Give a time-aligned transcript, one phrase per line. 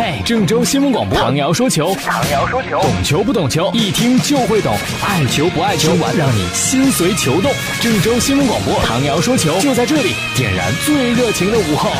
[0.00, 4.72] 嘿，郑州新闻广播，唐瑶说球，唐瑶说球，懂球不懂球，一听就会懂，
[5.04, 7.50] 爱球不爱球，让你心随球动。
[7.80, 11.90] 郑州新闻广播，唐瑶说球，就在这里，点燃最热情的午后。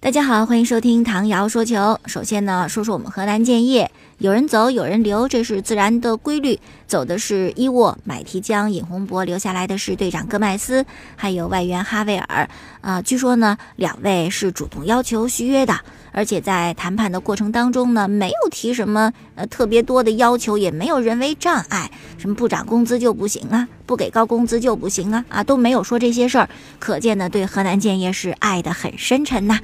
[0.00, 2.00] 大家好，欢迎收听唐瑶说球。
[2.06, 6.58] 首先呢，说说我们河南建业，有人走，有人留，这是自然的规律。
[6.86, 10.86] 走的是伊沃、买提江、尹洪博，留下来的是队长戈麦斯，
[11.16, 12.48] 还有外援哈维尔。
[12.80, 15.78] 啊，据说呢，两位是主动要求续约的，
[16.12, 26.48] 而且在谈判的过程当中呢，没有提什么呃特别多的要求，也没有人为障碍，什么不涨工资就不行啊，不给高工资就不行啊，啊都没有说这些事儿，
[26.78, 29.60] 可见呢，对河南建业是爱得很深沉呐。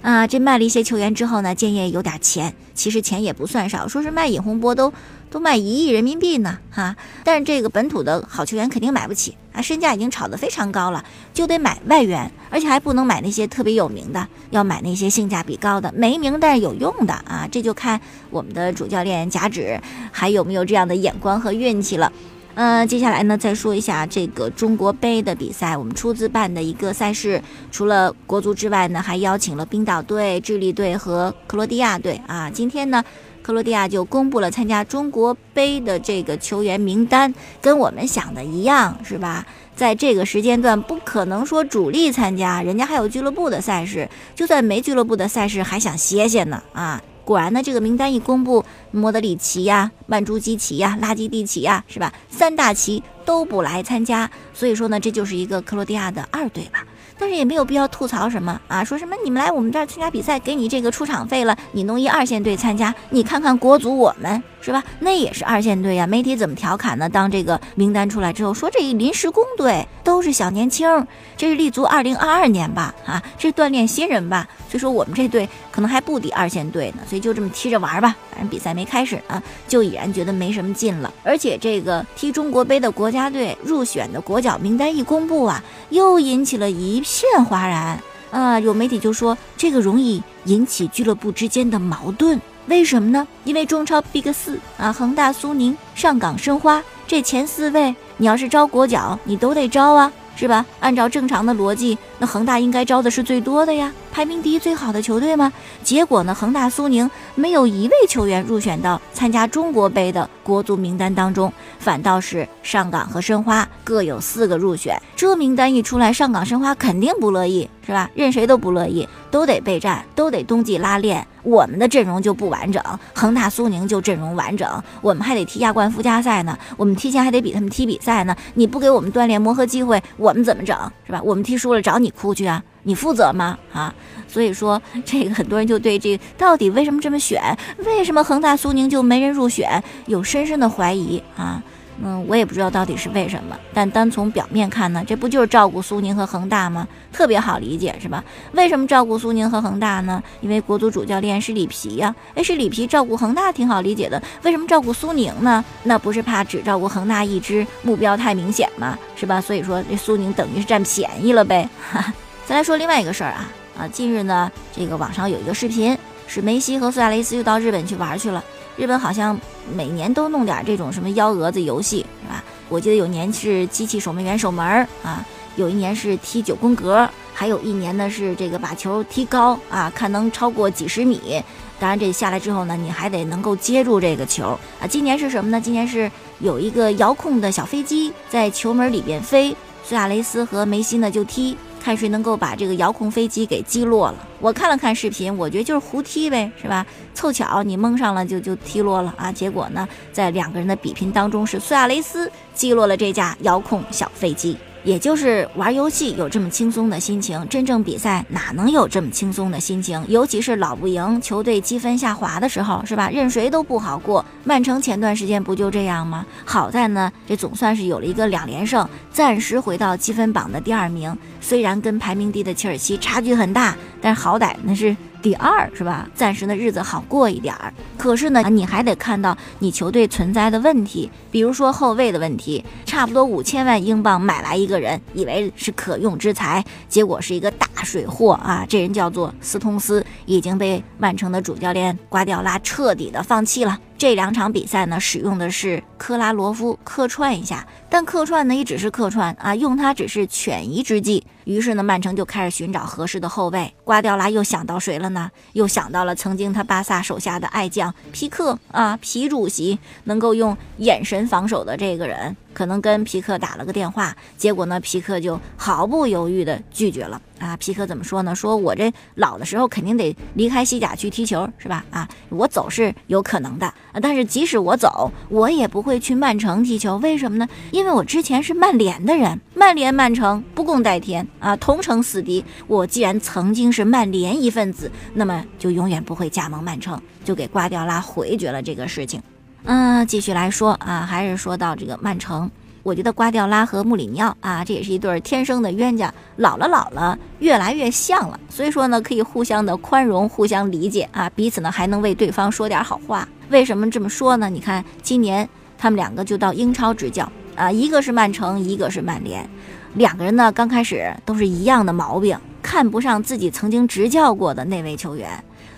[0.00, 4.92] 啊，这卖了一些球员之后呢，建业有点钱，其实钱也不算少，说是卖尹洪波都
[5.30, 6.96] 都卖一亿人民币呢，哈。
[7.24, 17.48] 但是这个本土的好球员肯定买不起啊，身价已经炒得非常高了，就得买外援，而且还不能买那些特别有名的，要买那些性价比高的，没名但是有用的啊。
[17.50, 18.00] 这就看
[18.30, 19.80] 我们的主教练贾指
[20.10, 22.12] 还有没有这样的眼光和运气了。
[22.60, 32.50] 嗯，接下来呢，再说一下这个中国杯的比赛，我们出资办的一个赛事，除了国足之外呢，还邀请了冰岛队、智利队和克罗地亚队啊。
[32.50, 33.04] 今天呢，
[33.48, 39.46] 克罗地亚就公布了参加中国杯的这个球员名单，跟我们想的一样，是吧？
[39.74, 47.02] 在这个时间段，不可能说主力参加，人家还有俱乐部的赛事，就算没俱乐部的赛事，还想歇歇呢啊。
[47.24, 52.12] 果然呢，这个名单一公布，莫德里奇呀、曼朱基奇呀、拉基蒂奇呀，是吧？
[52.28, 56.84] 三大奇都不来参加，所以说呢，这就是一个克罗地亚的二队吧。
[57.18, 64.42] 但是也没有必要吐槽什么啊，说什么你们来我们这儿参加比赛，给你这个出场费了，你弄一二线队参加，你看看国足我们。
[64.60, 64.82] 是吧？
[65.00, 66.06] 那也是二线队呀。
[66.06, 67.08] 媒体怎么调侃呢？
[67.08, 71.06] 当这个名单出来之后，说这一临时工队都是小年轻，
[71.36, 72.94] 这是立足二零二二年吧？
[73.06, 74.46] 啊，这锻炼新人吧？
[74.68, 78.14] 所以说我们这队可能还不抵二线队呢，所以就这么踢着玩吧。
[78.30, 81.12] 反正比赛没开始啊，就已然觉得没什么劲了。
[81.22, 88.60] 而且这个踢中国杯的国家队入选的国脚名单一公布啊，又引起了一片哗然啊！
[88.60, 93.26] 有媒体就说这个容易引起俱乐部之间的矛盾，为什么呢？
[93.44, 100.64] 因为中超 Big 四啊，恒大、苏宁、上港、申花这前四位，你要是招国脚，你都得招啊，是吧？
[100.78, 103.92] 按照正常的逻辑，那恒大应该招的是最多的呀。
[104.10, 105.52] 排名第一最好的球队吗？
[105.84, 106.34] 结果呢？
[106.34, 115.00] 恒大、苏宁没有一位球员入选到参加中国杯的国足名单当中，反倒是上港和申花各有四个入选。
[115.14, 118.10] 这名单一出来，上港、申花肯定不乐意，是吧？
[118.14, 121.24] 任谁都不乐意，都得备战，都得冬季拉练。
[121.44, 122.82] 我们的阵容就不完整，
[123.14, 124.68] 恒大、苏宁就阵容完整，
[125.00, 128.36] 我们还得踢亚冠附加赛呢，我们提前还得比他们踢比赛呢。
[128.54, 130.76] 你不给我们锻炼磨合机会，我们怎么整？
[131.06, 131.22] 是吧？
[131.22, 132.62] 我们踢输了找你你哭去啊？
[132.84, 133.58] 你负责吗？
[133.70, 133.94] 啊，
[134.26, 137.38] 所以说这个很多人就对这到底为什么这么选，
[137.84, 141.62] 为什么恒大、苏宁就没人入选，有深深的怀疑啊。
[142.02, 146.86] 嗯，我也不知道到底是为什么，但单从表面看呢，这不就是照顾苏宁和恒大吗？
[147.12, 148.22] 特别好理解是吧？
[148.52, 150.22] 为什么照顾苏宁和恒大呢？
[150.40, 152.14] 因为国足主教练是里皮呀。
[152.34, 155.64] 哎，是里皮照顾恒大挺好理解的，为什么照顾苏宁呢？
[155.82, 158.96] 那不是怕只照顾恒大一支，目标太明显吗？
[159.16, 159.40] 是吧？
[159.40, 161.68] 所以说这苏宁等于是占便宜了呗。
[162.46, 163.88] 再来说另外一个事儿啊啊！
[163.88, 168.42] 近日呢，这个网上有一个视频，是梅西和苏亚雷斯又到日本去玩去了。
[168.78, 169.38] 日本好像
[169.74, 172.44] 每年都弄点这种什么幺蛾子游戏，是吧？
[172.68, 175.26] 我记得有年是机器守门员守门儿啊，
[175.56, 181.42] 有一年是踢九宫格，还有一年呢是这个把球踢高啊，看能超过几十米。
[181.80, 184.86] 当然这下来之后呢，你还得能够接住这个球啊。
[184.88, 185.60] 今年是什么呢？
[185.60, 186.08] 今年是
[186.38, 191.56] 有一个遥控的小飞机在球门里边飞，苏亚雷斯和梅西呢就踢。
[191.78, 194.28] 看谁能够把这个遥控飞机给击落了。
[194.40, 196.86] 我看了看视频，我觉得就是胡踢呗，是吧？
[197.14, 199.32] 凑巧你蒙上了，就就踢落了啊。
[199.32, 204.56] 结果呢，在两个人的比拼当中，是苏亚雷斯击落了这架遥控小飞机。
[204.88, 210.02] 也就是玩游戏有这么轻松的心情，真正比赛哪能有这么轻松的心情？
[210.08, 213.10] 尤其是老不赢，球队积分下滑的时候，是吧？
[213.10, 214.24] 任谁都不好过。
[214.44, 216.24] 曼城前段时间不就这样吗？
[216.42, 221.14] 好在呢，这总算是有了一个两连胜，暂时回到积分榜的第二名。
[221.38, 224.96] 虽然跟排名低的切尔西差距很大，但是好歹那是。
[225.20, 226.08] 第二是吧？
[226.14, 232.64] 暂时的日子好过一点儿，可是呢，你还得看到你球队存在的问题，比如说后卫的问题。
[232.86, 238.64] 差不多五千万英镑买来一个人，以为是可用之才，结果是一个大水货啊！
[238.68, 243.78] 这人叫做斯通斯，已经被曼城的主教练瓜迪奥拉彻底的放弃了。
[243.98, 251.26] 这两场比赛呢，使用的是科拉罗夫客串一下，但客串呢也只是客串啊，用他只是权宜之计。
[251.42, 253.74] 于是呢，曼城就开始寻找合适的后卫。
[253.82, 255.28] 瓜迪奥拉又想到谁了呢？
[255.54, 262.36] 又想到了曾经他巴萨手下的爱将皮克啊，皮主席能够用眼神防守的这个人。
[262.58, 267.56] 可能跟皮克打了个电话，结果呢，皮克就毫不犹豫地拒绝了啊！
[267.56, 268.34] 皮克怎么说呢？
[268.34, 271.84] 说我这老的时候肯定得离开西甲去踢球，是吧？
[271.90, 273.72] 啊，我走是有可能的，
[274.02, 276.96] 但是即使我走，我也不会去曼城踢球。
[276.96, 277.48] 为什么呢？
[277.70, 282.44] 因为我之前是曼联的人，曼联、曼城不共戴天啊，同城死敌。
[282.66, 289.22] 我既然曾经是曼联一份子，那么就永远不会加盟曼城，就给瓜迪奥拉回绝了这个事情。
[289.64, 292.50] 嗯，继续来说啊，还是说到这个曼城，
[292.82, 298.38] 我觉得瓜迪奥拉和穆里尼奥啊，这也是一对天生的冤家，老了老了，越来越像了。
[298.48, 303.28] 所以说呢，可以互相的宽容，互相理解啊，彼此呢还能为对方说点好话。
[303.50, 304.48] 为什么这么说呢？
[304.48, 305.46] 你看今年
[305.76, 309.46] 他们两个就到英超执教啊，一个是曼城，一个是曼联，
[309.94, 315.28] 两个人呢刚开始都是一样的毛病，看不上自己曾经执教过的那位球员。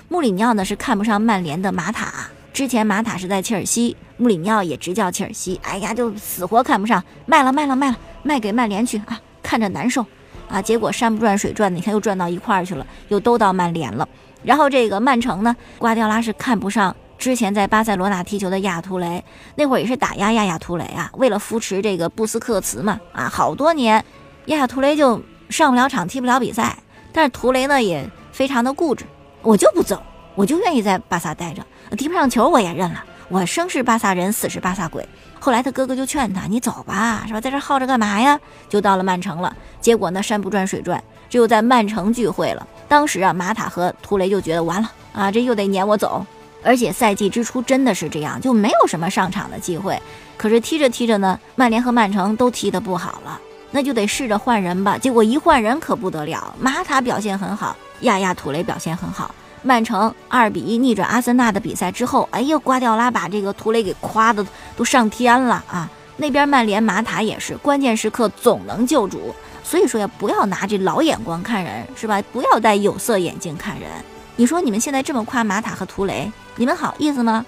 [0.08, 2.28] 穆里尼奥呢是看不上曼联的马塔。
[2.60, 10.04] 之前马塔是在切尔西，穆里尼奥也执教切尔西，哎呀，就死活看不上，卖了卖了卖了，卖给曼联去啊，看着难受。
[10.46, 10.60] 啊。
[10.60, 14.06] 结果山不转水转的，你看又转到一块儿去了，又都到曼联了。
[14.42, 19.24] 然后这个曼城呢，瓜迪奥拉是看不上之前在巴塞罗那踢球的亚图雷，
[19.54, 24.04] 那会儿也是打压亚亚图雷啊，为了扶持这个布斯克茨嘛，啊，好多年
[24.48, 26.76] 亚亚图雷就上不了场，踢不了比赛，
[27.10, 29.06] 但是图雷呢也非常的固执，
[29.40, 30.02] 我就不走，
[30.34, 31.64] 我就愿意在巴萨待着。
[31.96, 35.06] 踢不上球我也认了，我生是巴萨人，死是巴萨鬼。
[35.38, 37.40] 后来他哥哥就劝他：“你走吧，是吧？
[37.40, 38.38] 在这耗着干嘛呀？”
[38.68, 39.54] 就到了曼城了。
[39.80, 42.66] 结果呢，山不转水转，只有在曼城聚会了。
[42.86, 46.24] 当时啊，马塔和图雷就觉得完了啊，这又得撵我走。
[46.62, 50.00] 而且赛季之初真的是这样，就没有什么上场的机会。
[50.36, 53.40] 可是踢着踢着呢，曼联和曼城都踢得不好了，
[53.70, 54.98] 那就得试着换人吧。
[54.98, 59.34] 结果一换人可不得了，马塔表现很好，亚亚图雷表现很好。
[59.62, 64.44] 曼城二比一逆转阿森纳的比赛之后，哎呀，瓜迪奥拉把这个图雷给夸的
[64.76, 65.88] 都上天了啊！
[66.16, 69.34] 那边曼联马塔也是，关键时刻总能救主。
[69.62, 72.22] 所以说呀，不要拿这老眼光看人，是吧？
[72.32, 73.88] 不要戴有色眼镜看人。
[74.36, 77.44] 你说你们现在这么夸马塔和图雷，你们好意思吗？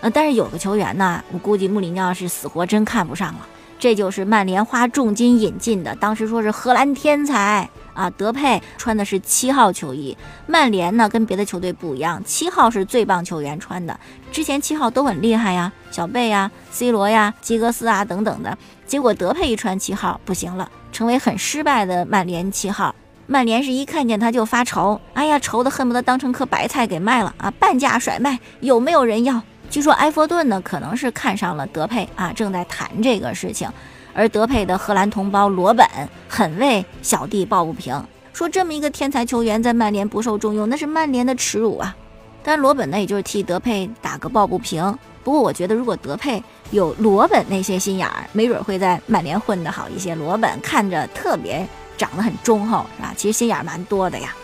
[0.00, 3.46] 呃，但是有个球员呢，我估计穆里尼奥是死活真看不上了。
[3.78, 7.68] 这就是曼联花重金引进的，当时说是荷兰天才。
[7.94, 10.16] 啊，德佩穿的是七号球衣。
[10.46, 13.98] 曼联呢，跟别的球队不一样，七号是最棒球员穿的。
[14.30, 18.56] 之前七号都很厉害呀，小贝呀、C 罗呀、基格斯啊等等的。
[18.86, 22.94] 结果德佩一穿七号不行了，成为很失败的曼联七号。
[23.26, 29.40] 曼联是一看见他就发愁，哎呀，愁的恨不得当成颗白菜给卖了啊，半价甩卖，有没有人要？
[29.70, 33.70] 据说埃弗顿呢，可能是看上了德佩啊，正在谈这个事情。
[34.14, 35.86] 而德佩的荷兰同胞罗本
[36.28, 41.96] 很为小弟抱不平，说这么一个天才球员在曼联不受重用，那是曼联的耻辱啊！
[42.42, 44.98] 但罗本呢，也就是替德佩打个抱不平。
[45.24, 46.42] 不过我觉得，如果德佩
[46.72, 50.14] 有罗本那些心眼儿，没准会在曼联混得好一些。
[50.14, 51.64] 罗本看着特别
[51.96, 53.14] 长得很忠厚，是吧？
[53.16, 54.34] 其实心眼儿蛮多的呀。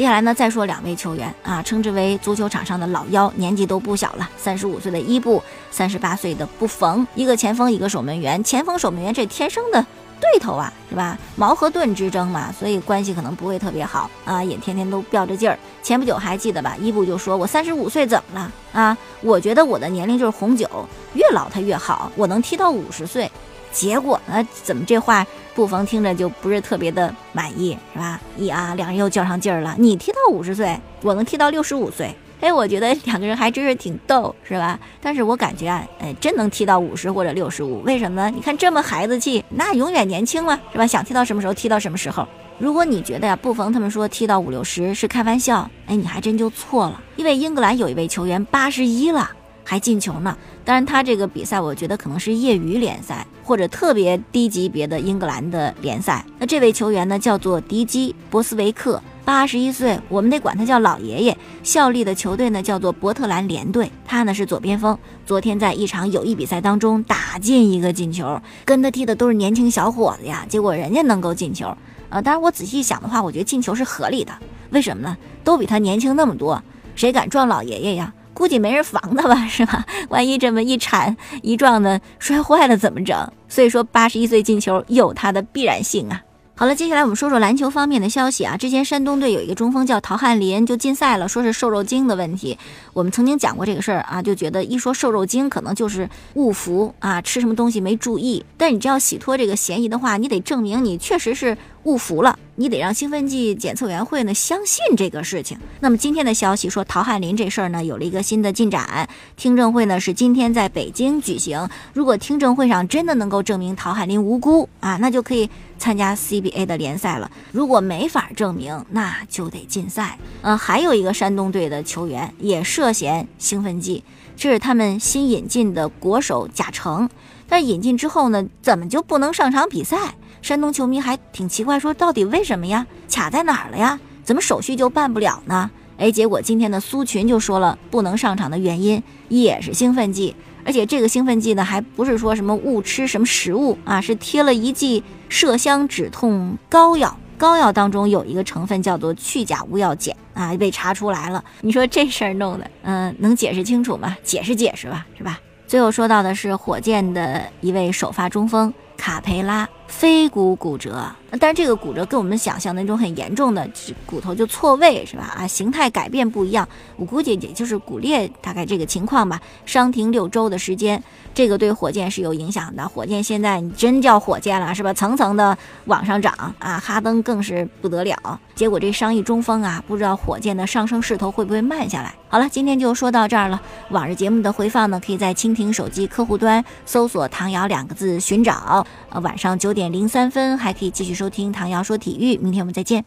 [0.00, 4.26] 接下来呢，再说两位球员啊，称之为足球场上的老妖，年纪都不小了。
[4.38, 8.42] 三十五岁的伊布，三十八岁的布冯，一个前锋，一个守门员。
[8.42, 9.84] 前锋守门员这天生的
[10.18, 11.18] 对头啊，是吧？
[11.36, 15.58] 矛和盾之争嘛，所以关系可能不会特别好啊，也天天都吊着劲儿。
[15.82, 16.74] 前不久还记得吧？
[16.80, 18.96] 伊布就说：“我三十五岁怎么了啊？
[19.20, 20.66] 我觉得我的年龄就是红酒，
[21.12, 23.30] 越老它越好，我能踢到五十岁。”
[23.72, 24.46] 结果呢？
[24.52, 28.20] 怎么这话布冯听着就不是特别的满意，是吧？
[28.36, 29.74] 一啊，两人又较上劲儿了。
[29.78, 32.14] 你踢到五十岁，我能踢到六十五岁。
[32.40, 34.78] 哎，我觉得两个人还真是挺逗，是吧？
[35.02, 37.82] 但是我感觉啊，哎，真能踢到五十或者六十五。
[37.82, 38.30] 为什么呢？
[38.34, 40.86] 你看这么孩子气，那永远年轻嘛，是吧？
[40.86, 42.26] 想踢到什么时候踢到什么时候。
[42.58, 47.02] 如果你觉得呀，布冯他们说踢到五六十是开玩笑，哎，你还真就错了。
[47.16, 49.30] 因为英格兰有一位球员八十一了。
[49.62, 56.24] 还进球呢，当然他这个比赛，我觉得可能是业余联赛或者特别低级别的英格兰的联赛。
[56.38, 61.36] 那这位球员呢，叫做迪基·博斯维克，八十一岁，我们得管他叫老爷爷。
[61.62, 64.96] 效力的球队呢，叫做伯特兰联队，他呢是左边锋。
[65.26, 71.76] 昨天在一场友谊比赛当中打进一个进球，跟他踢的都是年轻小伙子呀，结果人家能够进球。
[72.08, 74.32] 呃，当然我仔细想的话，我觉得进球是合理的。
[74.70, 75.16] 为什么呢？
[75.44, 76.60] 都比他年轻那么多，
[76.94, 78.12] 谁敢撞老爷爷呀？
[78.40, 79.84] 估计没人防他吧，是吧？
[80.08, 83.14] 万一这么一铲一撞的摔坏了怎么整？
[83.50, 86.22] 所以说八十一岁进球有它的必然性啊。
[86.54, 88.56] 好了，接下来我们说说篮球方面的消息啊。
[88.56, 92.58] 之前山东队有一个中锋叫陶汉林，就禁赛了，说是瘦肉精的问题。
[92.94, 98.44] 我们曾经讲过这个事儿啊，就觉得一说瘦肉精，可能就是误服啊，吃什么东西没注意。
[98.56, 105.58] 但你这要洗脱这个嫌疑的话，你得证明你确实是误服了，你得让兴奋剂检测委员会呢相信这个事情。
[105.80, 111.68] 那么今天的消息说，陶汉林这事儿呢有了一个新的进展，听证会呢是今天在北京举行。
[111.92, 115.48] 如果听证会上真的能够证明陶汉林无辜啊，那就可以。
[115.80, 120.18] 参加 CBA 的联赛了，如果没法证明，那就得禁赛。
[120.42, 124.04] 呃，还有一个山东队的球员也涉嫌兴奋剂，
[124.36, 127.08] 这是他们新引进的国手贾成。
[127.48, 130.16] 但引进之后呢，怎么就不能上场比赛？
[130.42, 132.86] 山东球迷还挺奇怪，说到底为什么呀？
[133.10, 133.98] 卡在哪儿了呀？
[134.22, 135.70] 怎么手续就办不了呢？
[135.98, 140.34] 哎，结果今天的苏群就说了，不能上场的原因也是兴奋剂。
[140.64, 151.42] 而且这个兴奋剂呢，还不是说什么误吃什么食物啊，是贴了一剂麝香止痛膏药，膏药当中有一个成分叫做去甲乌药碱啊，被查出来了。
[151.60, 154.16] 你说这事儿弄的，嗯，能解释清楚吗？
[154.22, 155.40] 解释解释吧，是吧？
[155.66, 159.68] 最后说到的是火箭的一位首发中锋卡培拉。
[159.90, 161.04] 腓骨骨折，
[161.40, 163.68] 但是这个骨折跟我们想象的那种很严重的
[164.06, 165.34] 骨头就错位是吧？
[165.36, 166.66] 啊，形态改变不一样，
[166.96, 169.40] 我估计也就是骨裂，大概这个情况吧。
[169.66, 171.02] 伤停六周的时间，
[171.34, 172.88] 这个对火箭是有影响的。
[172.88, 174.94] 火箭现在你真叫火箭了是吧？
[174.94, 178.40] 层层的往上涨啊，哈登更是不得了。
[178.54, 182.14] 结果这伤愈中锋啊，不知道火箭的上升势头会不会慢下来？
[182.28, 183.60] 好了，今天就说到这儿了。
[183.88, 188.86] 往日节目的回放呢，可以在蜻蜓手机客户端搜索“唐瑶”两个字寻找。
[189.10, 189.79] 呃，晚上九点。
[189.80, 192.36] 点零三分，还可以继续收听唐瑶说体育。
[192.36, 193.02] 明天我们再见。